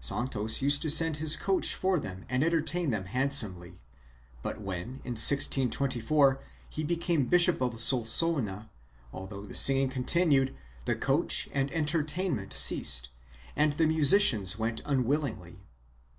Santos 0.00 0.62
used 0.62 0.80
to 0.80 0.88
send 0.88 1.18
his 1.18 1.36
coach 1.36 1.74
for 1.74 2.00
them 2.00 2.24
and 2.30 2.42
entertain 2.42 2.88
them 2.88 3.04
handsomely, 3.04 3.78
but 4.42 4.58
when, 4.58 4.84
in 5.04 5.12
1624, 5.20 6.40
he 6.70 6.82
became 6.82 7.26
Bishop 7.26 7.60
of 7.60 7.78
Solsona, 7.78 8.70
although 9.12 9.44
the 9.44 9.52
singing 9.52 9.90
continued, 9.90 10.54
the 10.86 10.94
coach 10.96 11.50
and 11.52 11.70
enter 11.74 12.02
tainment 12.02 12.54
ceased 12.54 13.10
and 13.54 13.74
the 13.74 13.86
musicians 13.86 14.58
went 14.58 14.80
unwillingly. 14.86 15.58